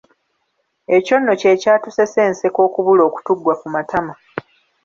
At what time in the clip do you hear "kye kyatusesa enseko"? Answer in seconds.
1.41-2.59